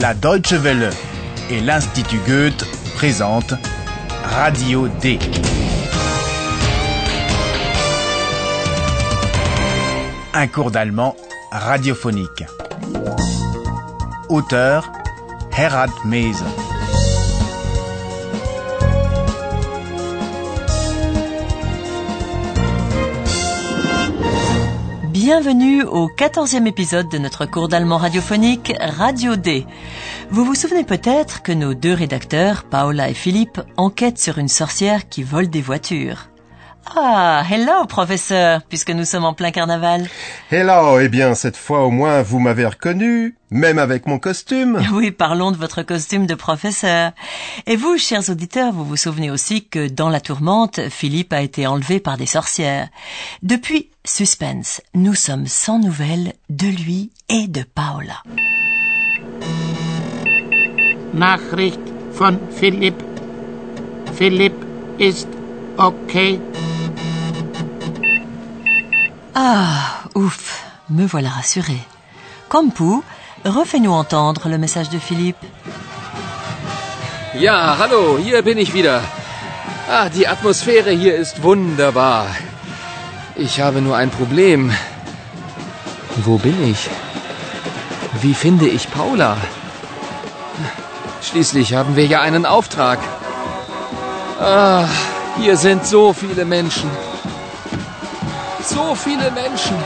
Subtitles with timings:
[0.00, 0.88] La Deutsche Welle
[1.50, 2.64] et l'Institut Goethe
[2.96, 3.52] présentent
[4.24, 5.18] Radio D.
[10.32, 11.14] Un cours d'allemand
[11.52, 12.44] radiophonique.
[14.30, 14.90] Auteur
[15.54, 16.44] Herald Mese.
[25.32, 29.64] Bienvenue au quatorzième épisode de notre cours d'allemand radiophonique Radio D.
[30.30, 35.08] Vous vous souvenez peut-être que nos deux rédacteurs, Paola et Philippe, enquêtent sur une sorcière
[35.08, 36.30] qui vole des voitures.
[36.86, 40.08] Ah, hello professeur, puisque nous sommes en plein carnaval.
[40.50, 44.80] Hello, eh bien cette fois au moins vous m'avez reconnu, même avec mon costume.
[44.92, 47.12] Oui, parlons de votre costume de professeur.
[47.66, 51.66] Et vous, chers auditeurs, vous vous souvenez aussi que dans la tourmente, Philippe a été
[51.66, 52.88] enlevé par des sorcières.
[53.42, 58.22] Depuis, suspense, nous sommes sans nouvelles de lui et de Paola.
[61.14, 61.80] Nachricht
[62.12, 62.94] von Philipp.
[64.14, 64.54] Philipp
[64.98, 65.28] ist
[65.80, 66.40] okay.
[69.34, 70.40] Ah, ouf,
[70.88, 71.82] me voilà rassurée.
[72.48, 73.02] Kampu,
[73.44, 75.44] refais-nous entendre le message de Philippe.
[77.34, 79.00] Ja, hallo, hier bin ich wieder.
[79.88, 82.26] Ah, die Atmosphäre hier ist wunderbar.
[83.36, 84.72] Ich habe nur ein Problem.
[86.24, 86.90] Wo bin ich?
[88.20, 89.36] Wie finde ich Paula?
[91.22, 92.98] Schließlich haben wir ja einen Auftrag.
[94.40, 94.86] Ah,
[95.40, 96.90] hier sind so viele Menschen.
[98.62, 99.76] So viele Menschen.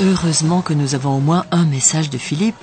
[0.00, 2.62] Heureusement que nous avons au moins un message de Philippe.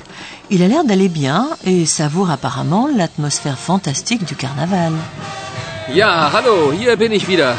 [0.50, 4.94] Il a l'air d'aller bien et savoure apparemment l'atmosphère fantastique du carnaval.
[5.94, 7.56] Ja, hallo, hier bin ich wieder.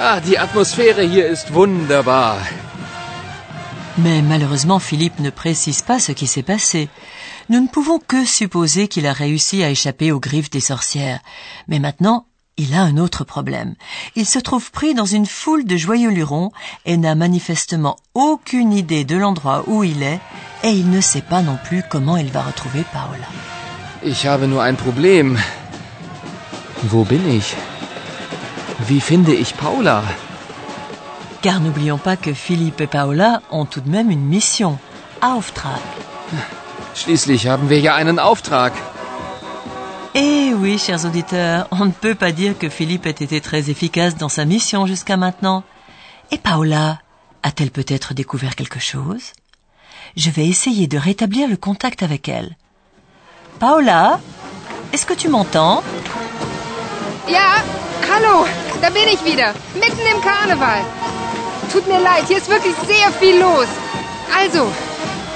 [0.00, 2.36] Ah, die Atmosphäre hier ist wunderbar.
[3.96, 6.88] Mais malheureusement, Philippe ne précise pas ce qui s'est passé.
[7.50, 11.20] Nous ne pouvons que supposer qu'il a réussi à échapper aux griffes des sorcières.
[11.68, 13.74] Mais maintenant, il a un autre problème.
[14.16, 16.52] Il se trouve pris dans une foule de joyeux lurons
[16.86, 20.20] et n'a manifestement aucune idée de l'endroit où il est
[20.62, 23.26] et il ne sait pas non plus comment il va retrouver Paola.
[24.04, 25.38] Ich habe nur ein Problem.
[26.84, 27.54] Wo bin ich?
[28.88, 30.02] Wie finde ich Paula?
[31.42, 34.78] Car n'oublions pas que Philippe et Paola ont tout de même une mission.
[35.20, 35.80] Auftrag.
[36.94, 38.72] Schließlich haben wir ja einen Auftrag.
[40.14, 44.16] Eh oui, chers auditeurs, on ne peut pas dire que Philippe ait été très efficace
[44.16, 45.64] dans sa mission jusqu'à maintenant.
[46.30, 47.00] Et Paola
[47.42, 49.32] a-t-elle peut-être découvert quelque chose?
[50.16, 52.56] Je vais essayer de rétablir le contact avec elle.
[53.58, 54.20] Paola,
[54.92, 55.82] est-ce que tu m'entends?
[57.28, 57.62] Ja,
[58.10, 58.46] hallo,
[58.80, 60.82] da bin ich wieder, mitten im Karneval.
[61.72, 63.68] Tut mir leid, hier ist wirklich sehr viel los.
[64.38, 64.70] Also,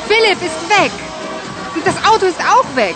[0.07, 0.93] Philipp ist weg.
[1.75, 2.95] Und das Auto ist auch weg.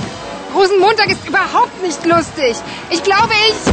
[0.54, 2.56] Rosenmontag ist überhaupt nicht lustig.
[2.90, 3.72] Ich glaube, ich...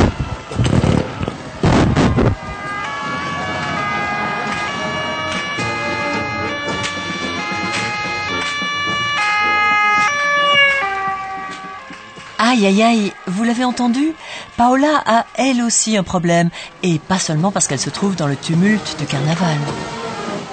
[12.41, 14.13] Aïe aïe aïe, vous l'avez entendu
[14.57, 16.49] Paola a elle aussi un problème,
[16.83, 19.57] et pas seulement parce qu'elle se trouve dans le tumulte du carnaval.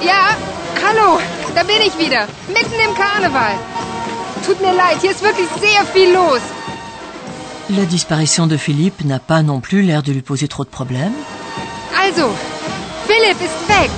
[0.02, 0.36] Ja,
[0.84, 1.18] hallo,
[1.54, 3.56] da bin ich wieder, mitten im Karneval.
[4.46, 6.40] Tut mir leid, hier ist wirklich sehr viel los.
[7.68, 11.18] La disparition de Philippe n'a pas non plus l'air de lui poser trop de problèmes.
[12.04, 12.32] Also,
[13.08, 13.90] Philipp ist weg.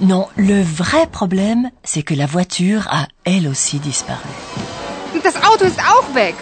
[0.00, 4.28] Non, le vrai problème, c'est que la voiture a elle aussi disparu.
[5.14, 6.34] Und das Auto ist auch weg.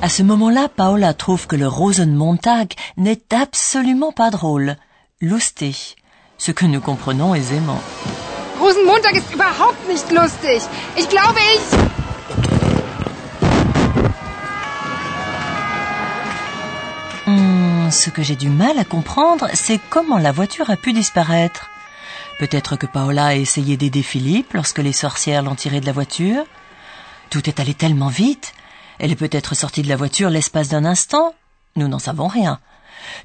[0.00, 4.76] À ce moment-là, Paola trouve que le Rosenmontag n'est absolument pas drôle.
[5.20, 5.96] Lustig.
[6.38, 7.82] Ce que nous comprenons aisément.
[8.60, 10.60] Rosenmontag ist überhaupt nicht lustig.
[10.96, 11.64] Ich glaube, ich...
[17.26, 21.70] Hmm, ce que j'ai du mal à comprendre, c'est comment la voiture a pu disparaître.
[22.38, 26.44] Peut-être que Paola a essayé d'aider Philippe lorsque les sorcières l'ont tiré de la voiture.
[27.30, 28.52] Tout est allé tellement vite.
[28.98, 31.34] Elle est peut-être sortie de la voiture l'espace d'un instant.
[31.76, 32.60] Nous n'en savons rien.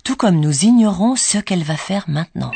[0.05, 2.51] Tout comme nous ignorons ce qu'elle va faire maintenant.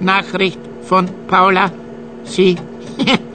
[0.00, 1.70] Nachricht von Paula.
[2.24, 2.56] Sie.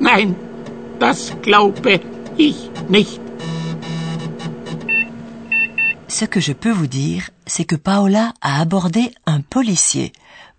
[0.00, 0.36] Nein,
[0.98, 2.00] das glaube
[2.36, 3.20] ich nicht.
[6.08, 10.12] Ce que je peux vous dire, c'est que Paola a abordé un policier,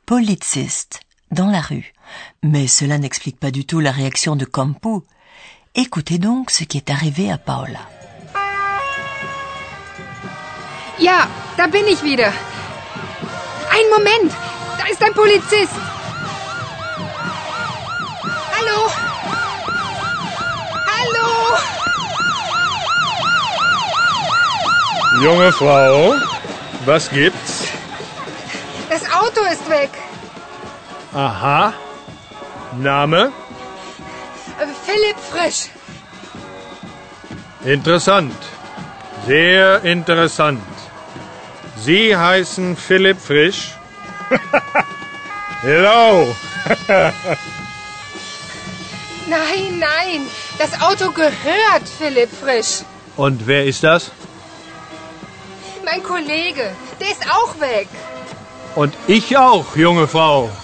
[0.05, 1.01] Polizist,
[1.31, 1.93] dans la rue.
[2.43, 5.01] Mais cela n'explique pas du tout la réaction de Kampu.
[5.75, 7.79] Écoutez donc ce qui est arrivé à Paola.
[10.99, 12.31] Ja, da bin ich wieder.
[13.75, 14.31] Ein Moment!
[14.77, 15.73] Da ist ein Polizist!
[18.55, 18.91] Hallo?
[20.93, 21.27] Hallo?
[25.23, 26.15] Junge Frau,
[26.85, 27.67] was gibt's?
[28.89, 29.91] Das Auto ist weg.
[31.13, 31.73] Aha.
[32.77, 33.31] Name?
[34.59, 35.69] Äh, Philipp Frisch.
[37.63, 38.35] Interessant.
[39.27, 40.61] Sehr interessant.
[41.77, 43.75] Sie heißen Philipp Frisch?
[45.61, 46.35] Hello.
[49.27, 50.27] Nein, nein.
[50.57, 52.83] Das Auto gehört Philipp Frisch.
[53.15, 54.11] Und wer ist das?
[55.85, 56.75] Mein Kollege.
[56.99, 57.87] Der ist auch weg.
[58.75, 60.49] Und ich auch, junge Frau.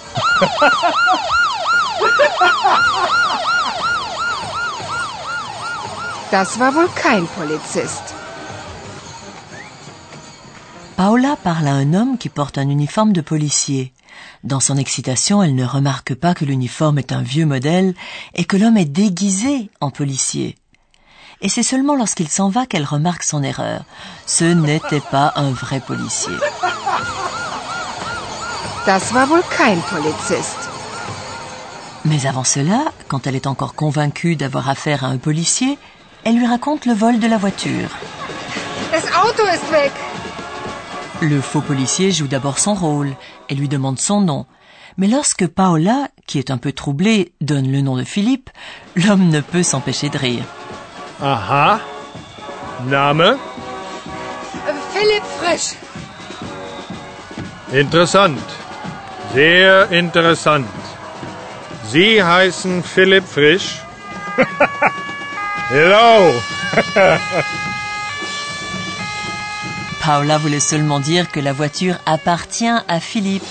[6.30, 8.02] Das war wohl kein Polizist.
[10.98, 13.92] Paola parle à un homme qui porte un uniforme de policier.
[14.42, 17.94] Dans son excitation, elle ne remarque pas que l'uniforme est un vieux modèle
[18.34, 20.56] et que l'homme est déguisé en policier.
[21.40, 23.84] Et c'est seulement lorsqu'il s'en va qu'elle remarque son erreur.
[24.26, 26.34] Ce n'était pas un vrai policier.
[28.84, 30.58] Das war wohl kein Polizist.
[32.06, 35.78] Mais avant cela, quand elle est encore convaincue d'avoir affaire à un policier,
[36.24, 37.88] elle lui raconte le vol de la voiture.
[38.90, 39.92] Das Auto ist weg.
[41.20, 43.10] Le faux policier joue d'abord son rôle
[43.48, 44.46] et lui demande son nom.
[44.98, 48.50] Mais lorsque Paola, qui est un peu troublée, donne le nom de Philippe,
[48.94, 50.44] l'homme ne peut s'empêcher de rire.
[51.20, 51.80] Aha.
[52.86, 53.20] Name?
[53.20, 53.36] Äh,
[54.92, 55.74] Philipp Frisch.
[57.72, 58.38] Interessant.
[59.34, 60.64] Sehr interessant.
[61.90, 63.80] Sie heißen Philipp Frisch?
[65.70, 66.32] Hello.
[70.08, 73.44] Paola voulait seulement dire que la voiture appartient à Philippe.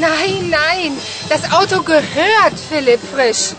[0.00, 0.92] Nein, nein.
[1.28, 3.52] Das Auto gehört Philipp Frisch.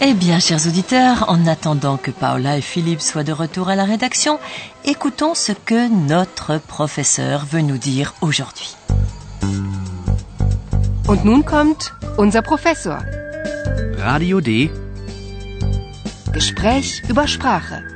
[0.00, 3.84] Eh bien, chers auditeurs, en attendant que Paola et Philippe soient de retour à la
[3.84, 4.40] rédaction,
[4.84, 8.74] écoutons ce que notre professeur veut nous dire aujourd'hui.
[11.06, 12.98] Und nun kommt unser Professor.
[13.96, 14.72] Radio D.
[16.32, 17.95] Gespräch über Sprache.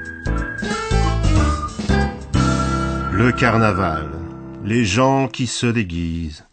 [3.20, 4.08] Le carnaval.
[4.64, 6.46] Les gens qui se déguisent,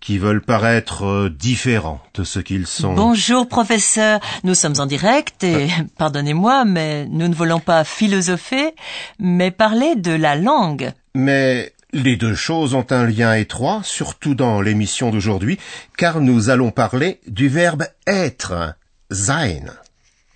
[0.00, 2.92] qui veulent paraître euh, différents de ce qu'ils sont.
[2.92, 4.20] Bonjour, professeur.
[4.44, 8.74] Nous sommes en direct et, pardonnez-moi, mais nous ne voulons pas philosopher,
[9.18, 10.92] mais parler de la langue.
[11.14, 15.58] Mais les deux choses ont un lien étroit, surtout dans l'émission d'aujourd'hui,
[15.96, 18.74] car nous allons parler du verbe être,
[19.10, 19.72] sein.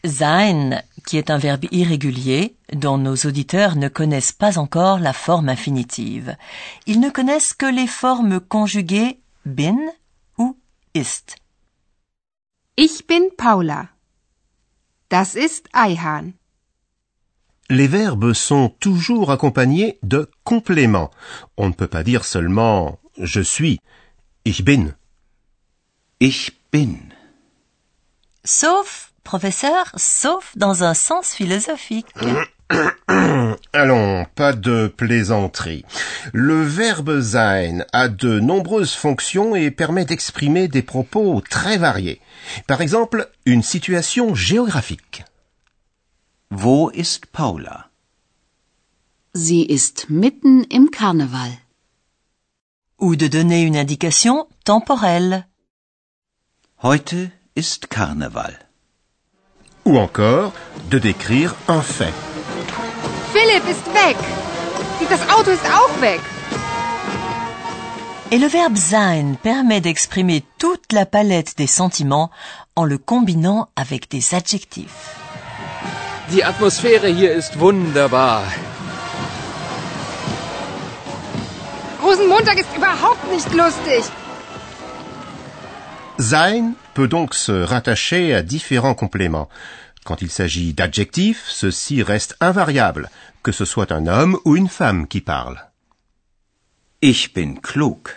[0.02, 5.48] Sein, qui est un verbe irrégulier dont nos auditeurs ne connaissent pas encore la forme
[5.48, 6.36] infinitive.
[6.86, 9.78] Ils ne connaissent que les formes conjuguées bin
[10.38, 10.56] ou
[10.94, 11.36] ist.
[12.76, 13.88] Ich bin Paula.
[15.10, 16.32] Das ist Eihan.
[17.70, 21.10] Les verbes sont toujours accompagnés de compléments.
[21.56, 23.80] On ne peut pas dire seulement je suis,
[24.44, 24.96] ich bin.
[26.20, 26.96] Ich bin.
[28.44, 32.08] Sauf, professeur, sauf dans un sens philosophique.
[33.72, 35.84] Allons, pas de plaisanterie.
[36.32, 42.20] Le verbe sein a de nombreuses fonctions et permet d'exprimer des propos très variés.
[42.66, 45.24] Par exemple, une situation géographique.
[46.50, 47.90] Wo ist Paula?
[49.34, 51.50] Sie ist mitten im Karneval.
[53.00, 55.46] Ou de donner une indication temporelle.
[56.82, 58.56] Heute ist Karneval.
[59.84, 60.52] Ou encore,
[60.90, 62.14] de décrire un fait.
[63.34, 64.16] Philipp ist weg.
[65.10, 66.20] Das Auto ist auch weg.
[68.30, 72.30] Et le verbe sein permet d'exprimer toute la palette des sentiments
[72.76, 75.00] en le combinant avec des adjectifs.
[76.32, 78.42] Die Atmosphäre hier ist wunderbar.
[82.02, 84.02] Rosenmontag ist überhaupt nicht lustig.
[86.18, 89.48] Sein peut donc se rattacher à différents compléments.
[90.04, 93.10] Quand il s'agit d'adjectifs, ceci reste invariable,
[93.42, 95.58] que ce soit un homme ou une femme qui parle.
[97.00, 98.10] Ich bin klug.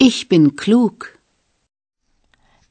[0.00, 1.04] Ich bin klug.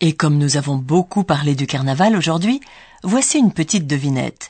[0.01, 2.61] Et comme nous avons beaucoup parlé du carnaval aujourd'hui,
[3.03, 4.49] voici une petite devinette.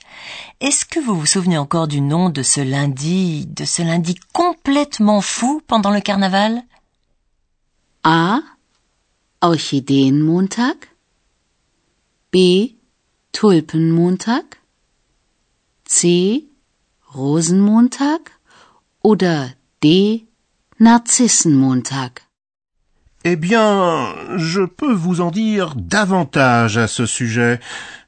[0.59, 5.21] Est-ce que vous vous souvenez encore du nom de ce lundi, de ce lundi complètement
[5.21, 6.61] fou pendant le carnaval?
[8.03, 8.41] A.
[9.41, 10.77] Orchideenmontag.
[12.31, 12.78] B.
[13.31, 14.43] Tulpenmontag?
[15.85, 16.45] C.
[17.13, 18.21] Rosenmontag?
[19.03, 20.25] Oder D.
[20.79, 22.19] Narzissenmontag?
[23.23, 27.59] Eh bien, je peux vous en dire davantage à ce sujet.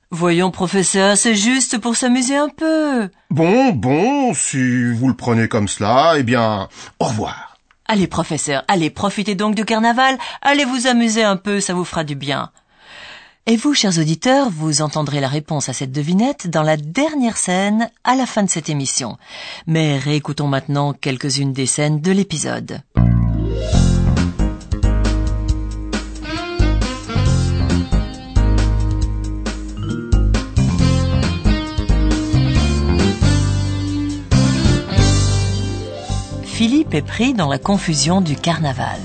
[0.10, 3.10] Voyons, professeur, c'est juste pour s'amuser un peu.
[3.30, 6.68] Bon, bon, si vous le prenez comme cela, eh bien,
[7.00, 7.58] au revoir.
[7.86, 12.06] Allez, professeur, allez, profitez donc du carnaval, allez vous amuser un peu, ça vous fera
[12.06, 12.52] du bien.
[13.48, 17.90] Et vous, chers auditeurs, vous entendrez la réponse à cette devinette dans la dernière scène
[18.04, 19.18] à la fin de cette émission.
[19.66, 22.82] Mais réécoutons maintenant quelques-unes des scènes de l'épisode.
[36.44, 39.00] Philippe est pris dans la confusion du carnaval.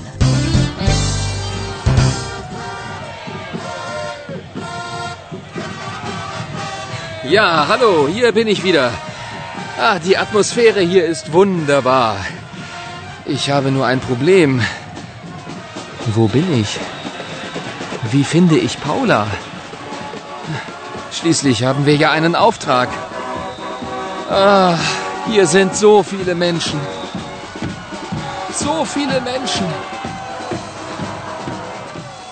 [7.29, 8.89] Ja, hallo, hier bin ich wieder.
[9.77, 12.15] Ah, die Atmosphäre hier ist wunderbar.
[13.25, 14.61] Ich habe nur ein Problem.
[16.15, 16.79] Wo bin ich?
[18.11, 19.27] Wie finde ich Paula?
[21.11, 22.87] Schließlich haben wir ja einen Auftrag.
[24.29, 24.75] Ah,
[25.29, 26.79] hier sind so viele Menschen.
[28.53, 29.67] So viele Menschen.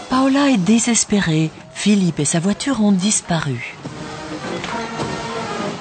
[0.09, 1.49] Paola est désespérée.
[1.73, 3.74] Philippe et sa voiture ont disparu.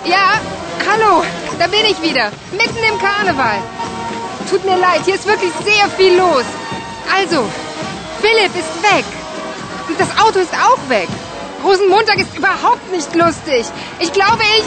[0.04, 0.38] Ja,
[0.86, 1.24] hallo,
[1.58, 2.30] da bin ich wieder.
[2.52, 3.56] Mitten im Karneval.
[4.50, 6.44] Tut mir leid, hier ist wirklich sehr viel los.
[7.16, 7.42] Also,
[8.20, 9.04] Philipp ist weg.
[9.88, 11.08] Und das Auto ist auch weg.
[11.64, 13.64] Rosenmontag ist überhaupt nicht lustig.
[13.98, 14.64] Ich glaube, ich...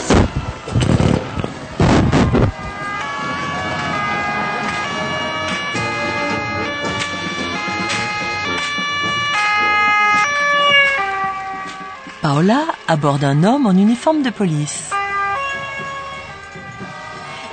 [12.20, 14.97] Paola aborde un homme en uniforme de police.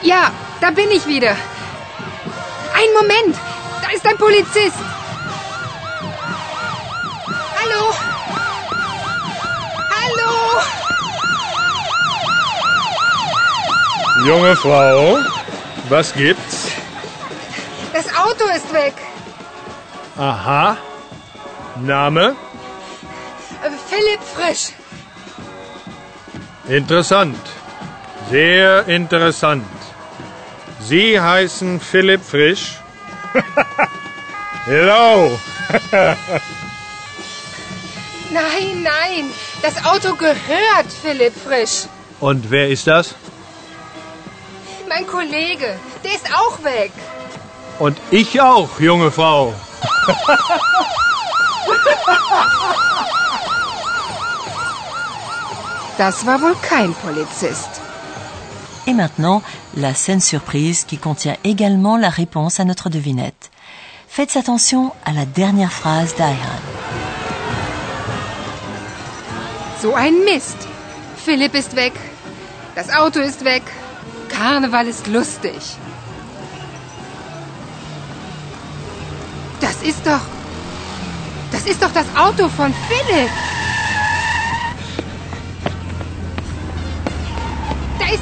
[0.06, 0.32] Ja,
[0.62, 1.36] da bin ich wieder.
[2.80, 3.36] Ein Moment,
[3.82, 4.78] da ist ein Polizist.
[7.60, 7.82] Hallo?
[9.96, 10.32] Hallo?
[14.28, 15.18] Junge Frau,
[15.90, 16.68] was gibt's?
[17.92, 18.94] Das Auto ist weg.
[20.18, 20.78] Aha.
[21.82, 22.36] Name?
[23.64, 24.66] Äh, Philipp Frisch.
[26.68, 27.40] Interessant.
[28.30, 29.75] Sehr interessant.
[30.88, 32.80] Sie heißen Philipp Frisch?
[34.66, 35.32] Hello.
[38.32, 39.32] Nein, nein,
[39.64, 41.88] das Auto gehört Philipp Frisch.
[42.20, 43.16] Und wer ist das?
[44.88, 46.92] Mein Kollege, der ist auch weg.
[47.80, 49.56] Und ich auch, junge Frau.
[55.98, 57.82] Das war wohl kein Polizist.
[58.96, 59.42] Maintenant,
[59.76, 63.52] la scène surprise qui contient également la réponse à notre devinette.
[64.08, 66.60] Faites attention à la dernière phrase d'Ayhan.
[69.82, 70.58] So ein Mist.
[71.18, 71.94] Philipp ist weg.
[72.76, 73.64] Das Auto ist weg.
[74.30, 75.60] Karneval ist lustig.
[79.60, 80.22] Das ist doch.
[81.52, 83.30] Das ist doch das Auto von Philipp.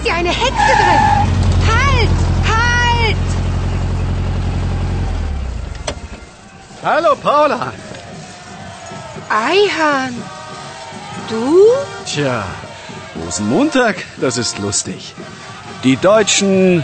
[0.03, 1.03] Ist ja eine Hexe drin.
[1.71, 2.09] Halt!
[2.51, 3.17] Halt!
[6.83, 7.71] Hallo Paula.
[9.29, 10.13] Eihan.
[11.29, 11.63] Du?
[12.05, 12.43] Tja,
[13.15, 15.15] Rosenmontag, das ist lustig.
[15.85, 16.83] Die Deutschen.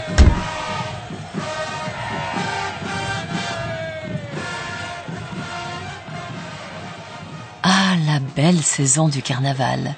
[7.62, 9.94] Ah, la belle saison du carnaval.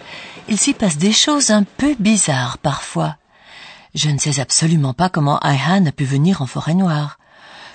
[0.49, 3.17] Il s'y passe des choses un peu bizarres parfois.
[3.95, 7.19] Je ne sais absolument pas comment Ayhan a pu venir en forêt noire.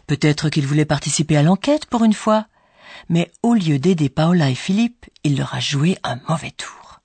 [0.07, 2.45] Peut-être qu'il voulait participer à l'enquête pour une fois.
[3.09, 7.01] Mais au lieu d'aider Paola et Philippe, il leur a joué un mauvais tour.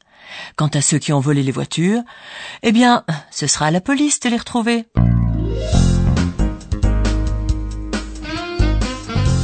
[0.57, 2.02] Quant à ceux qui ont volé les voitures,
[2.62, 4.87] eh bien, ce sera à la police de les retrouver.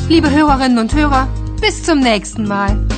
[0.09, 1.29] Liebe Hörerinnen und Hörer,
[1.61, 2.98] bis zum nächsten Mal.